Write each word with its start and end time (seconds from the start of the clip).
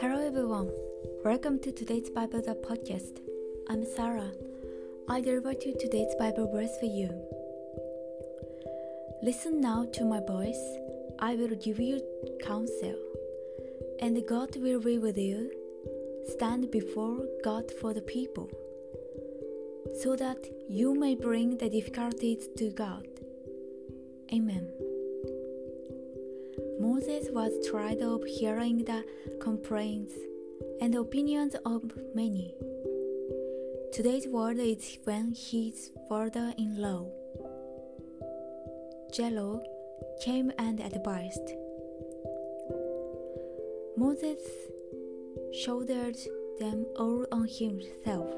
Hello 0.00 0.24
everyone, 0.24 0.70
welcome 1.24 1.58
to 1.58 1.72
today's 1.72 2.10
Bible 2.10 2.40
the 2.40 2.54
podcast. 2.54 3.18
I'm 3.68 3.84
Sarah. 3.84 4.30
I 5.08 5.20
deliver 5.20 5.52
to 5.52 5.78
today's 5.78 6.14
Bible 6.16 6.48
verse 6.52 6.78
for 6.78 6.86
you. 6.86 7.10
Listen 9.20 9.60
now 9.60 9.86
to 9.94 10.04
my 10.04 10.20
voice. 10.20 10.78
I 11.18 11.34
will 11.34 11.56
give 11.56 11.80
you 11.80 12.00
counsel, 12.44 12.94
and 13.98 14.24
God 14.28 14.54
will 14.54 14.78
be 14.80 14.98
with 14.98 15.18
you. 15.18 15.50
Stand 16.28 16.70
before 16.70 17.26
God 17.42 17.72
for 17.80 17.94
the 17.94 18.02
people, 18.02 18.48
so 20.00 20.14
that 20.14 20.46
you 20.68 20.94
may 20.94 21.16
bring 21.16 21.58
the 21.58 21.68
difficulties 21.68 22.46
to 22.58 22.70
God. 22.70 23.08
Amen. 24.34 24.66
Moses 26.80 27.28
was 27.30 27.52
tired 27.70 28.02
of 28.02 28.24
hearing 28.24 28.78
the 28.78 29.04
complaints 29.40 30.14
and 30.80 30.92
opinions 30.96 31.54
of 31.64 31.92
many. 32.16 32.52
Today's 33.92 34.26
word 34.26 34.58
is 34.58 34.98
when 35.04 35.36
his 35.36 35.92
father 36.08 36.52
in 36.58 36.82
law, 36.82 37.06
Jethro, 39.12 39.62
came 40.20 40.50
and 40.58 40.80
advised. 40.80 41.52
Moses 43.96 44.40
shouldered 45.52 46.18
them 46.58 46.86
all 46.98 47.24
on 47.30 47.46
himself 47.46 48.34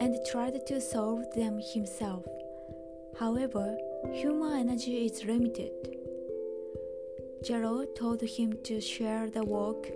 and 0.00 0.16
tried 0.30 0.66
to 0.66 0.80
solve 0.80 1.30
them 1.34 1.60
himself. 1.74 2.24
However, 3.18 3.76
human 4.12 4.60
energy 4.60 5.06
is 5.06 5.24
limited. 5.24 5.72
Jethro 7.44 7.84
told 7.96 8.22
him 8.22 8.58
to 8.64 8.80
share 8.80 9.28
the 9.30 9.44
work 9.44 9.88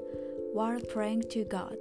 while 0.53 0.81
praying 0.81 1.25
to 1.31 1.45
God. 1.45 1.77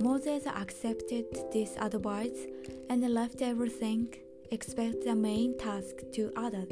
Moses 0.00 0.46
accepted 0.46 1.26
this 1.52 1.76
advice 1.76 2.46
and 2.88 3.02
left 3.12 3.42
everything 3.42 4.14
except 4.50 5.04
the 5.04 5.14
main 5.14 5.58
task 5.58 5.96
to 6.12 6.32
others. 6.36 6.70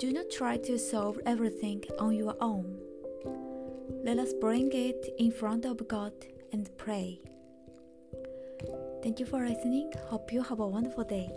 Do 0.00 0.12
not 0.12 0.30
try 0.30 0.56
to 0.58 0.78
solve 0.78 1.20
everything 1.24 1.84
on 1.98 2.14
your 2.14 2.36
own. 2.40 2.78
Let 4.04 4.18
us 4.18 4.32
bring 4.34 4.72
it 4.72 5.14
in 5.18 5.30
front 5.30 5.64
of 5.64 5.86
God 5.86 6.12
and 6.52 6.68
pray. 6.76 7.20
Thank 9.02 9.20
you 9.20 9.26
for 9.26 9.46
listening. 9.46 9.92
Hope 10.08 10.32
you 10.32 10.42
have 10.42 10.60
a 10.60 10.66
wonderful 10.66 11.04
day. 11.04 11.30